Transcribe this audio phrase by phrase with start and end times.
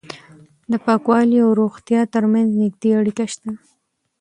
[0.71, 3.49] د پاکوالي او روغتیا ترمنځ نږدې اړیکه شته.